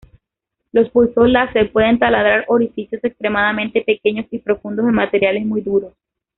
[0.71, 5.93] Los pulsos láser pueden taladrar orificios extremadamente pequeños y profundos en materiales muy duros.